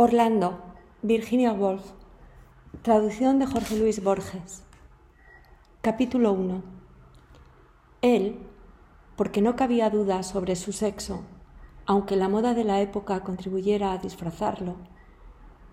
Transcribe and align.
Orlando, 0.00 0.60
Virginia 1.02 1.52
Woolf. 1.52 1.82
Traducción 2.82 3.40
de 3.40 3.46
Jorge 3.46 3.76
Luis 3.76 4.00
Borges. 4.00 4.62
Capítulo 5.80 6.32
1. 6.34 6.62
Él, 8.02 8.38
porque 9.16 9.42
no 9.42 9.56
cabía 9.56 9.90
duda 9.90 10.22
sobre 10.22 10.54
su 10.54 10.70
sexo, 10.70 11.24
aunque 11.84 12.14
la 12.14 12.28
moda 12.28 12.54
de 12.54 12.62
la 12.62 12.80
época 12.80 13.24
contribuyera 13.24 13.90
a 13.90 13.98
disfrazarlo, 13.98 14.76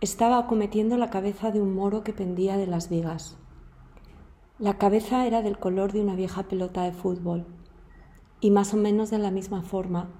estaba 0.00 0.38
acometiendo 0.38 0.96
la 0.98 1.10
cabeza 1.10 1.50
de 1.50 1.60
un 1.60 1.74
moro 1.74 2.04
que 2.04 2.12
pendía 2.12 2.56
de 2.56 2.68
las 2.68 2.90
vigas. 2.90 3.36
La 4.60 4.78
cabeza 4.78 5.26
era 5.26 5.42
del 5.42 5.58
color 5.58 5.90
de 5.92 6.00
una 6.00 6.14
vieja 6.14 6.44
pelota 6.44 6.84
de 6.84 6.92
fútbol 6.92 7.44
y 8.38 8.52
más 8.52 8.72
o 8.72 8.76
menos 8.76 9.10
de 9.10 9.18
la 9.18 9.32
misma 9.32 9.62
forma, 9.62 10.10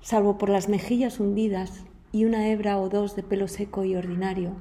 salvo 0.00 0.36
por 0.36 0.48
las 0.48 0.68
mejillas 0.68 1.20
hundidas 1.20 1.84
y 2.12 2.24
una 2.24 2.48
hebra 2.48 2.78
o 2.78 2.88
dos 2.88 3.14
de 3.16 3.22
pelo 3.22 3.48
seco 3.48 3.84
y 3.84 3.94
ordinario, 3.94 4.52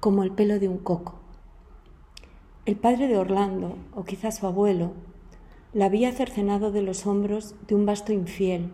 como 0.00 0.22
el 0.22 0.32
pelo 0.32 0.58
de 0.58 0.68
un 0.68 0.78
coco. 0.78 1.20
El 2.64 2.76
padre 2.76 3.06
de 3.06 3.16
Orlando, 3.16 3.78
o 3.94 4.04
quizás 4.04 4.38
su 4.38 4.46
abuelo, 4.46 4.92
la 5.72 5.86
había 5.86 6.10
cercenado 6.12 6.72
de 6.72 6.82
los 6.82 7.06
hombros 7.06 7.54
de 7.68 7.74
un 7.74 7.86
vasto 7.86 8.12
infiel 8.12 8.72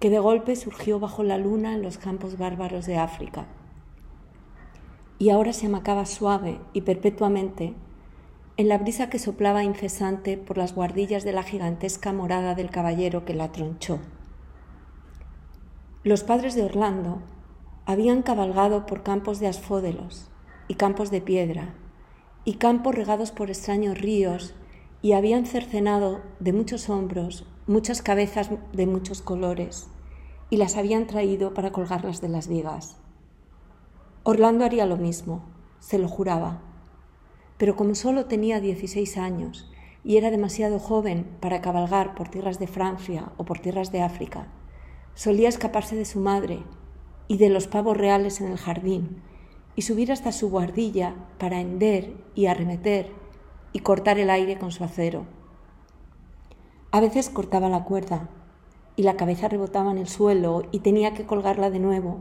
que 0.00 0.10
de 0.10 0.18
golpe 0.18 0.56
surgió 0.56 0.98
bajo 0.98 1.22
la 1.22 1.38
luna 1.38 1.74
en 1.74 1.82
los 1.82 1.96
campos 1.96 2.36
bárbaros 2.36 2.86
de 2.86 2.96
África. 2.96 3.46
Y 5.20 5.30
ahora 5.30 5.52
se 5.52 5.66
amacaba 5.66 6.06
suave 6.06 6.58
y 6.72 6.80
perpetuamente 6.80 7.74
en 8.56 8.68
la 8.68 8.78
brisa 8.78 9.08
que 9.08 9.20
soplaba 9.20 9.62
incesante 9.62 10.36
por 10.36 10.58
las 10.58 10.74
guardillas 10.74 11.22
de 11.22 11.32
la 11.32 11.44
gigantesca 11.44 12.12
morada 12.12 12.56
del 12.56 12.70
caballero 12.70 13.24
que 13.24 13.34
la 13.34 13.52
tronchó. 13.52 14.00
Los 16.04 16.24
padres 16.24 16.56
de 16.56 16.64
Orlando 16.64 17.22
habían 17.86 18.22
cabalgado 18.22 18.86
por 18.86 19.04
campos 19.04 19.38
de 19.38 19.46
asfódelos 19.46 20.28
y 20.66 20.74
campos 20.74 21.12
de 21.12 21.20
piedra 21.20 21.74
y 22.44 22.54
campos 22.54 22.96
regados 22.96 23.30
por 23.30 23.50
extraños 23.50 24.00
ríos 24.00 24.52
y 25.00 25.12
habían 25.12 25.46
cercenado 25.46 26.22
de 26.40 26.52
muchos 26.52 26.88
hombros 26.88 27.46
muchas 27.68 28.02
cabezas 28.02 28.50
de 28.72 28.86
muchos 28.88 29.22
colores 29.22 29.86
y 30.50 30.56
las 30.56 30.76
habían 30.76 31.06
traído 31.06 31.54
para 31.54 31.70
colgarlas 31.70 32.20
de 32.20 32.28
las 32.28 32.48
vigas. 32.48 32.96
Orlando 34.24 34.64
haría 34.64 34.86
lo 34.86 34.96
mismo, 34.96 35.44
se 35.78 35.98
lo 35.98 36.08
juraba, 36.08 36.62
pero 37.58 37.76
como 37.76 37.94
solo 37.94 38.24
tenía 38.24 38.60
16 38.60 39.18
años 39.18 39.70
y 40.02 40.16
era 40.16 40.32
demasiado 40.32 40.80
joven 40.80 41.28
para 41.38 41.60
cabalgar 41.60 42.16
por 42.16 42.28
tierras 42.28 42.58
de 42.58 42.66
Francia 42.66 43.30
o 43.36 43.44
por 43.44 43.60
tierras 43.60 43.92
de 43.92 44.02
África, 44.02 44.48
Solía 45.14 45.48
escaparse 45.48 45.96
de 45.96 46.04
su 46.04 46.20
madre 46.20 46.62
y 47.28 47.36
de 47.36 47.48
los 47.48 47.66
pavos 47.66 47.96
reales 47.96 48.40
en 48.40 48.50
el 48.50 48.58
jardín 48.58 49.22
y 49.76 49.82
subir 49.82 50.12
hasta 50.12 50.32
su 50.32 50.50
guardilla 50.50 51.14
para 51.38 51.60
hender 51.60 52.12
y 52.34 52.46
arremeter 52.46 53.10
y 53.72 53.80
cortar 53.80 54.18
el 54.18 54.30
aire 54.30 54.58
con 54.58 54.72
su 54.72 54.84
acero. 54.84 55.26
A 56.90 57.00
veces 57.00 57.30
cortaba 57.30 57.68
la 57.68 57.84
cuerda 57.84 58.28
y 58.96 59.02
la 59.02 59.16
cabeza 59.16 59.48
rebotaba 59.48 59.90
en 59.90 59.98
el 59.98 60.08
suelo 60.08 60.62
y 60.72 60.80
tenía 60.80 61.14
que 61.14 61.24
colgarla 61.24 61.70
de 61.70 61.78
nuevo, 61.78 62.18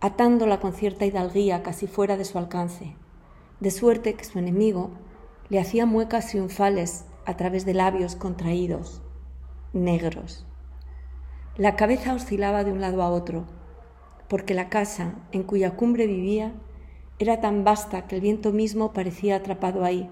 atándola 0.00 0.60
con 0.60 0.72
cierta 0.72 1.04
hidalguía 1.04 1.62
casi 1.62 1.86
fuera 1.86 2.16
de 2.16 2.24
su 2.24 2.38
alcance, 2.38 2.94
de 3.60 3.70
suerte 3.70 4.14
que 4.14 4.24
su 4.24 4.38
enemigo 4.38 4.90
le 5.48 5.60
hacía 5.60 5.86
muecas 5.86 6.28
triunfales 6.28 7.04
a 7.26 7.36
través 7.36 7.64
de 7.64 7.74
labios 7.74 8.16
contraídos, 8.16 9.02
negros. 9.72 10.46
La 11.58 11.76
cabeza 11.76 12.14
oscilaba 12.14 12.64
de 12.64 12.72
un 12.72 12.80
lado 12.80 13.02
a 13.02 13.10
otro, 13.10 13.44
porque 14.26 14.54
la 14.54 14.70
casa 14.70 15.16
en 15.32 15.42
cuya 15.42 15.76
cumbre 15.76 16.06
vivía 16.06 16.54
era 17.18 17.42
tan 17.42 17.62
vasta 17.62 18.06
que 18.06 18.14
el 18.14 18.22
viento 18.22 18.52
mismo 18.52 18.94
parecía 18.94 19.36
atrapado 19.36 19.84
ahí, 19.84 20.08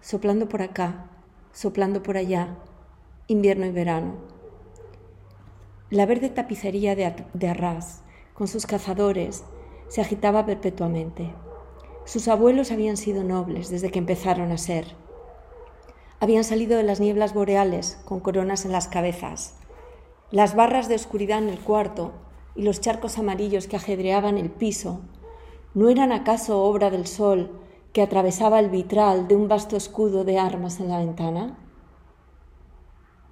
soplando 0.00 0.48
por 0.48 0.62
acá, 0.62 1.08
soplando 1.52 2.02
por 2.02 2.16
allá, 2.16 2.56
invierno 3.28 3.64
y 3.64 3.70
verano. 3.70 4.14
La 5.88 6.04
verde 6.04 6.30
tapicería 6.30 6.96
de, 6.96 7.48
Arras, 7.48 8.02
con 8.34 8.48
sus 8.48 8.66
cazadores, 8.66 9.44
se 9.86 10.00
agitaba 10.00 10.46
perpetuamente. 10.46 11.32
Sus 12.06 12.26
abuelos 12.26 12.72
habían 12.72 12.96
sido 12.96 13.22
nobles 13.22 13.70
desde 13.70 13.92
que 13.92 14.00
empezaron 14.00 14.50
a 14.50 14.58
ser. 14.58 14.96
Habían 16.18 16.42
salido 16.42 16.76
de 16.76 16.82
las 16.82 16.98
nieblas 16.98 17.34
boreales 17.34 18.00
con 18.04 18.18
coronas 18.18 18.64
en 18.64 18.72
las 18.72 18.88
cabezas 18.88 19.54
las 20.30 20.56
barras 20.56 20.88
de 20.88 20.96
oscuridad 20.96 21.38
en 21.38 21.48
el 21.48 21.60
cuarto 21.60 22.12
y 22.56 22.62
los 22.62 22.80
charcos 22.80 23.18
amarillos 23.18 23.68
que 23.68 23.76
ajedreaban 23.76 24.38
el 24.38 24.50
piso, 24.50 25.00
¿no 25.74 25.88
eran 25.88 26.10
acaso 26.10 26.62
obra 26.62 26.90
del 26.90 27.06
sol 27.06 27.50
que 27.92 28.02
atravesaba 28.02 28.58
el 28.58 28.68
vitral 28.68 29.28
de 29.28 29.36
un 29.36 29.46
vasto 29.46 29.76
escudo 29.76 30.24
de 30.24 30.38
armas 30.38 30.80
en 30.80 30.88
la 30.88 30.98
ventana? 30.98 31.58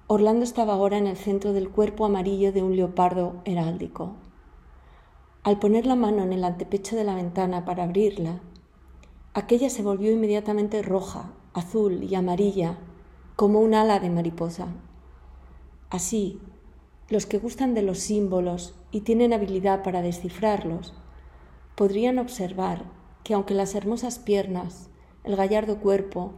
Orlando 0.07 0.43
estaba 0.43 0.73
ahora 0.73 0.97
en 0.97 1.07
el 1.07 1.17
centro 1.17 1.51
del 1.51 1.69
cuerpo 1.69 2.05
amarillo 2.05 2.53
de 2.53 2.61
un 2.61 2.75
leopardo 2.75 3.41
heráldico. 3.43 4.13
Al 5.43 5.59
poner 5.59 5.85
la 5.85 5.95
mano 5.95 6.23
en 6.23 6.31
el 6.31 6.43
antepecho 6.43 6.95
de 6.95 7.03
la 7.03 7.15
ventana 7.15 7.65
para 7.65 7.83
abrirla, 7.83 8.39
aquella 9.33 9.69
se 9.69 9.83
volvió 9.83 10.11
inmediatamente 10.11 10.81
roja, 10.81 11.31
azul 11.53 12.03
y 12.03 12.15
amarilla, 12.15 12.77
como 13.35 13.59
un 13.59 13.73
ala 13.73 13.99
de 13.99 14.09
mariposa. 14.09 14.67
Así, 15.89 16.39
los 17.09 17.25
que 17.25 17.37
gustan 17.37 17.73
de 17.73 17.81
los 17.81 17.99
símbolos 17.99 18.73
y 18.91 19.01
tienen 19.01 19.33
habilidad 19.33 19.83
para 19.83 20.01
descifrarlos, 20.01 20.93
podrían 21.75 22.19
observar 22.19 22.83
que 23.23 23.33
aunque 23.33 23.53
las 23.53 23.75
hermosas 23.75 24.19
piernas, 24.19 24.89
el 25.23 25.35
gallardo 25.35 25.79
cuerpo 25.79 26.33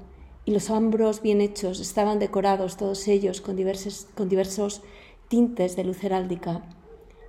y 0.45 0.51
los 0.51 0.69
hombros 0.69 1.21
bien 1.21 1.41
hechos 1.41 1.79
estaban 1.79 2.19
decorados 2.19 2.77
todos 2.77 3.07
ellos 3.07 3.41
con 3.41 3.55
diversos, 3.55 4.07
con 4.15 4.29
diversos 4.29 4.81
tintes 5.27 5.75
de 5.75 5.83
luz 5.83 6.03
heráldica, 6.03 6.63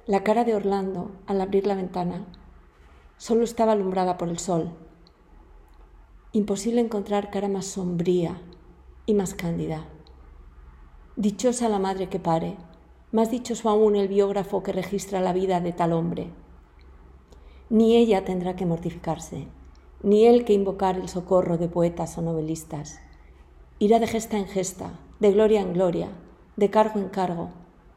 la 0.07 0.25
cara 0.25 0.45
de 0.45 0.55
Orlando, 0.55 1.11
al 1.27 1.41
abrir 1.41 1.67
la 1.67 1.75
ventana, 1.75 2.25
solo 3.19 3.45
estaba 3.45 3.73
alumbrada 3.73 4.17
por 4.17 4.29
el 4.29 4.39
sol. 4.39 4.71
Imposible 6.33 6.81
encontrar 6.81 7.31
cara 7.31 7.49
más 7.49 7.67
sombría 7.67 8.41
y 9.05 9.15
más 9.15 9.35
cándida. 9.35 9.87
Dichosa 11.17 11.69
la 11.69 11.79
madre 11.79 12.09
que 12.09 12.21
pare, 12.21 12.57
más 13.11 13.31
dichoso 13.31 13.71
aún 13.71 13.97
el 13.97 14.09
biógrafo 14.09 14.63
que 14.63 14.73
registra 14.73 15.21
la 15.21 15.33
vida 15.33 15.61
de 15.61 15.73
tal 15.73 15.93
hombre. 15.93 16.31
Ni 17.71 17.97
ella 17.97 18.25
tendrá 18.25 18.55
que 18.55 18.67
mortificarse, 18.67 19.47
ni 20.03 20.27
él 20.27 20.45
que 20.45 20.53
invocar 20.53 20.97
el 20.97 21.09
socorro 21.09 21.57
de 21.57 21.69
poetas 21.69 22.19
o 22.19 22.23
novelistas. 22.23 23.01
Irá 23.79 23.99
de 23.99 24.07
gesta 24.07 24.37
en 24.37 24.47
gesta, 24.47 24.99
de 25.21 25.33
gloria 25.33 25.61
en 25.61 25.73
gloria, 25.73 26.09
de 26.57 26.71
cargo 26.71 27.01
en 27.01 27.09
cargo, 27.09 27.51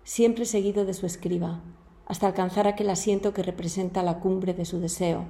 siempre 0.03 0.45
seguido 0.45 0.85
de 0.85 0.94
su 0.94 1.05
escriba, 1.05 1.61
hasta 2.05 2.27
alcanzar 2.27 2.67
aquel 2.67 2.89
asiento 2.89 3.33
que 3.33 3.44
representa 3.44 4.03
la 4.03 4.19
cumbre 4.19 4.53
de 4.53 4.66
su 4.66 4.79
deseo. 4.79 5.25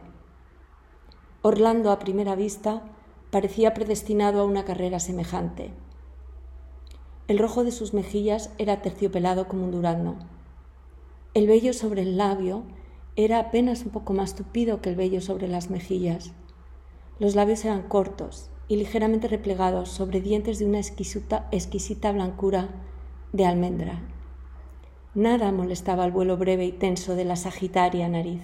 Orlando, 1.41 1.91
a 1.91 1.99
primera 1.99 2.35
vista, 2.35 2.83
parecía 3.31 3.73
predestinado 3.73 4.41
a 4.41 4.45
una 4.45 4.63
carrera 4.63 4.99
semejante 4.99 5.71
el 7.31 7.39
rojo 7.39 7.63
de 7.63 7.71
sus 7.71 7.93
mejillas 7.93 8.49
era 8.57 8.81
terciopelado 8.81 9.47
como 9.47 9.63
un 9.63 9.71
durazno. 9.71 10.17
El 11.33 11.47
vello 11.47 11.71
sobre 11.71 12.01
el 12.01 12.17
labio 12.17 12.63
era 13.15 13.39
apenas 13.39 13.85
un 13.85 13.91
poco 13.91 14.11
más 14.11 14.35
tupido 14.35 14.81
que 14.81 14.89
el 14.89 14.97
vello 14.97 15.21
sobre 15.21 15.47
las 15.47 15.69
mejillas. 15.69 16.33
Los 17.19 17.35
labios 17.35 17.63
eran 17.63 17.83
cortos 17.83 18.49
y 18.67 18.75
ligeramente 18.75 19.29
replegados 19.29 19.87
sobre 19.87 20.19
dientes 20.19 20.59
de 20.59 20.65
una 20.65 20.79
exquisita, 20.79 22.11
blancura 22.11 22.67
de 23.31 23.45
almendra. 23.45 24.01
Nada 25.15 25.53
molestaba 25.53 26.03
el 26.03 26.11
vuelo 26.11 26.35
breve 26.35 26.65
y 26.65 26.73
tenso 26.73 27.15
de 27.15 27.23
la 27.23 27.37
sagitaria 27.37 28.09
nariz. 28.09 28.41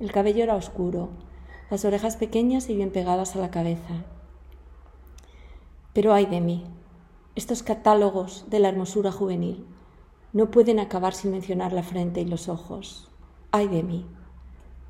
El 0.00 0.10
cabello 0.10 0.42
era 0.42 0.56
oscuro, 0.56 1.10
las 1.70 1.84
orejas 1.84 2.16
pequeñas 2.16 2.68
y 2.68 2.74
bien 2.74 2.90
pegadas 2.90 3.36
a 3.36 3.38
la 3.38 3.52
cabeza. 3.52 4.02
Pero 5.92 6.12
ay 6.12 6.26
de 6.26 6.40
mí, 6.40 6.64
estos 7.34 7.62
catálogos 7.62 8.44
de 8.50 8.58
la 8.58 8.68
hermosura 8.68 9.10
juvenil 9.10 9.64
no 10.34 10.50
pueden 10.50 10.78
acabar 10.78 11.14
sin 11.14 11.30
mencionar 11.30 11.72
la 11.72 11.82
frente 11.82 12.20
y 12.20 12.26
los 12.26 12.48
ojos. 12.48 13.08
Ay 13.50 13.68
de 13.68 13.82
mí. 13.82 14.04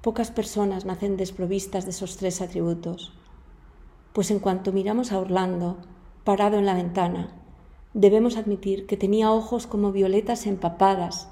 Pocas 0.02 0.32
personas 0.32 0.84
nacen 0.84 1.16
desprovistas 1.16 1.84
de 1.84 1.90
esos 1.90 2.16
tres 2.16 2.40
atributos. 2.42 3.12
Pues 4.12 4.32
en 4.32 4.40
cuanto 4.40 4.72
miramos 4.72 5.12
a 5.12 5.20
Orlando, 5.20 5.78
parado 6.24 6.58
en 6.58 6.66
la 6.66 6.74
ventana, 6.74 7.32
debemos 7.94 8.36
admitir 8.36 8.86
que 8.86 8.96
tenía 8.96 9.30
ojos 9.30 9.68
como 9.68 9.92
violetas 9.92 10.46
empapadas, 10.46 11.28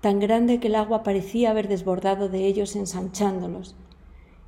tan 0.00 0.20
grande 0.20 0.60
que 0.60 0.68
el 0.68 0.76
agua 0.76 1.02
parecía 1.02 1.50
haber 1.50 1.66
desbordado 1.66 2.28
de 2.28 2.46
ellos 2.46 2.76
ensanchándolos, 2.76 3.74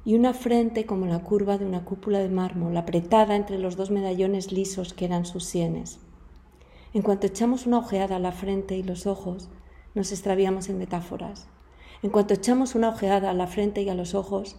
y 0.06 0.14
una 0.14 0.34
frente 0.34 0.86
como 0.86 1.06
la 1.06 1.18
curva 1.18 1.58
de 1.58 1.66
una 1.66 1.84
cúpula 1.84 2.20
de 2.20 2.28
mármol 2.28 2.76
apretada 2.76 3.34
entre 3.34 3.58
los 3.58 3.76
dos 3.76 3.90
medallones 3.90 4.52
lisos 4.52 4.94
que 4.94 5.04
eran 5.04 5.26
sus 5.26 5.44
sienes. 5.44 5.98
En 6.94 7.02
cuanto 7.02 7.26
echamos 7.26 7.66
una 7.66 7.78
ojeada 7.78 8.14
a 8.14 8.20
la 8.20 8.30
frente 8.30 8.76
y 8.76 8.84
los 8.84 9.08
ojos, 9.08 9.48
nos 9.96 10.12
extraviamos 10.12 10.68
en 10.68 10.78
metáforas. 10.78 11.48
En 12.04 12.10
cuanto 12.10 12.34
echamos 12.34 12.76
una 12.76 12.90
ojeada 12.90 13.30
a 13.30 13.34
la 13.34 13.48
frente 13.48 13.82
y 13.82 13.88
a 13.88 13.96
los 13.96 14.14
ojos, 14.14 14.54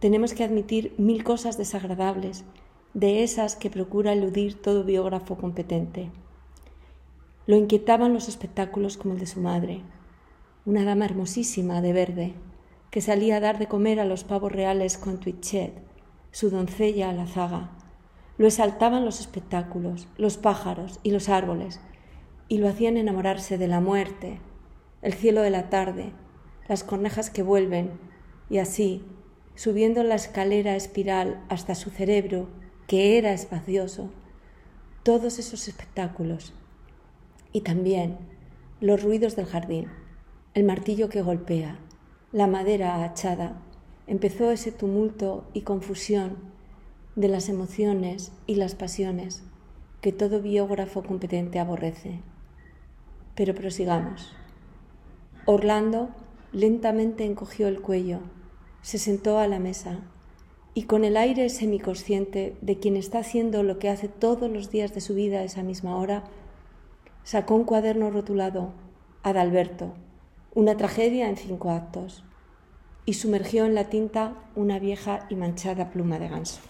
tenemos 0.00 0.34
que 0.34 0.44
admitir 0.44 0.94
mil 0.98 1.24
cosas 1.24 1.56
desagradables, 1.56 2.44
de 2.92 3.22
esas 3.22 3.56
que 3.56 3.70
procura 3.70 4.12
eludir 4.12 4.60
todo 4.60 4.84
biógrafo 4.84 5.38
competente. 5.38 6.10
Lo 7.46 7.56
inquietaban 7.56 8.12
los 8.12 8.28
espectáculos 8.28 8.98
como 8.98 9.14
el 9.14 9.20
de 9.20 9.26
su 9.26 9.40
madre, 9.40 9.80
una 10.66 10.84
dama 10.84 11.06
hermosísima 11.06 11.80
de 11.80 11.94
verde, 11.94 12.34
que 12.90 13.00
salía 13.00 13.36
a 13.36 13.40
dar 13.40 13.58
de 13.58 13.68
comer 13.68 14.00
a 14.00 14.04
los 14.04 14.24
pavos 14.24 14.50
reales 14.50 14.98
con 14.98 15.20
Twitchet, 15.20 15.72
su 16.32 16.50
doncella 16.50 17.10
a 17.10 17.12
la 17.12 17.26
zaga. 17.26 17.70
Lo 18.36 18.46
exaltaban 18.46 19.04
los 19.04 19.20
espectáculos, 19.20 20.08
los 20.16 20.36
pájaros 20.36 20.98
y 21.02 21.10
los 21.10 21.28
árboles, 21.28 21.80
y 22.48 22.58
lo 22.58 22.68
hacían 22.68 22.96
enamorarse 22.96 23.58
de 23.58 23.68
la 23.68 23.80
muerte, 23.80 24.40
el 25.02 25.14
cielo 25.14 25.42
de 25.42 25.50
la 25.50 25.70
tarde, 25.70 26.12
las 26.68 26.82
cornejas 26.82 27.30
que 27.30 27.42
vuelven, 27.42 27.92
y 28.48 28.58
así, 28.58 29.04
subiendo 29.54 30.02
la 30.02 30.16
escalera 30.16 30.74
espiral 30.74 31.44
hasta 31.48 31.74
su 31.74 31.90
cerebro, 31.90 32.48
que 32.86 33.18
era 33.18 33.32
espacioso, 33.32 34.10
todos 35.04 35.38
esos 35.38 35.68
espectáculos, 35.68 36.54
y 37.52 37.60
también 37.60 38.18
los 38.80 39.02
ruidos 39.02 39.36
del 39.36 39.46
jardín, 39.46 39.88
el 40.54 40.64
martillo 40.64 41.08
que 41.08 41.22
golpea, 41.22 41.78
la 42.32 42.46
madera 42.46 43.02
achada, 43.02 43.60
empezó 44.06 44.52
ese 44.52 44.70
tumulto 44.70 45.48
y 45.52 45.62
confusión 45.62 46.36
de 47.16 47.26
las 47.26 47.48
emociones 47.48 48.30
y 48.46 48.54
las 48.54 48.76
pasiones 48.76 49.42
que 50.00 50.12
todo 50.12 50.40
biógrafo 50.40 51.02
competente 51.02 51.58
aborrece. 51.58 52.20
Pero 53.34 53.52
prosigamos. 53.56 54.32
Orlando 55.44 56.10
lentamente 56.52 57.24
encogió 57.24 57.66
el 57.66 57.80
cuello, 57.80 58.20
se 58.80 58.98
sentó 58.98 59.40
a 59.40 59.48
la 59.48 59.58
mesa 59.58 59.98
y 60.72 60.84
con 60.84 61.04
el 61.04 61.16
aire 61.16 61.48
semiconsciente 61.48 62.56
de 62.60 62.78
quien 62.78 62.96
está 62.96 63.18
haciendo 63.18 63.64
lo 63.64 63.80
que 63.80 63.88
hace 63.88 64.06
todos 64.06 64.48
los 64.48 64.70
días 64.70 64.94
de 64.94 65.00
su 65.00 65.16
vida 65.16 65.40
a 65.40 65.44
esa 65.44 65.64
misma 65.64 65.96
hora, 65.96 66.22
sacó 67.24 67.56
un 67.56 67.64
cuaderno 67.64 68.08
rotulado 68.10 68.72
Adalberto 69.24 69.94
una 70.52 70.76
tragedia 70.76 71.28
en 71.28 71.36
cinco 71.36 71.70
actos, 71.70 72.24
y 73.06 73.14
sumergió 73.14 73.64
en 73.64 73.74
la 73.74 73.84
tinta 73.84 74.34
una 74.54 74.78
vieja 74.78 75.26
y 75.30 75.36
manchada 75.36 75.90
pluma 75.90 76.18
de 76.18 76.28
ganso. 76.28 76.60